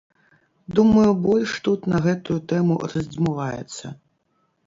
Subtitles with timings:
[0.77, 3.85] Думаю, больш тут на гэтую тэму раздзьмуваецца.